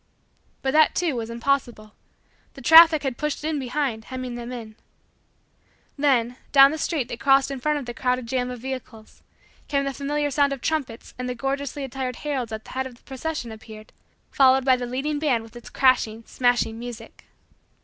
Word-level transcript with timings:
But 0.63 0.71
that, 0.73 0.95
too, 0.95 1.15
was 1.15 1.29
impossible. 1.29 1.93
The 2.55 2.61
traffic 2.61 3.03
had 3.03 3.19
pushed 3.19 3.43
in 3.43 3.59
behind 3.59 4.05
hemming 4.05 4.33
them 4.33 4.51
in. 4.51 4.75
Then, 5.95 6.37
down 6.51 6.71
the 6.71 6.79
street 6.79 7.07
that 7.09 7.19
crossed 7.19 7.51
in 7.51 7.59
front 7.59 7.77
of 7.77 7.85
the 7.85 7.93
crowded 7.93 8.25
jam 8.25 8.49
of 8.49 8.57
vehicles, 8.59 9.21
came 9.67 9.83
the 9.85 9.93
familiar 9.93 10.31
sound 10.31 10.53
of 10.53 10.61
trumpets 10.61 11.13
and 11.19 11.29
the 11.29 11.35
gorgeously 11.35 11.83
attired 11.83 12.15
heralds 12.15 12.51
at 12.51 12.65
the 12.65 12.71
head 12.71 12.87
of 12.87 12.95
the 12.95 13.03
procession 13.03 13.51
appeared, 13.51 13.93
followed 14.31 14.65
by 14.65 14.75
the 14.75 14.87
leading 14.87 15.19
band 15.19 15.43
with 15.43 15.55
its 15.55 15.69
crashing, 15.69 16.23
smashing, 16.25 16.79
music. 16.79 17.25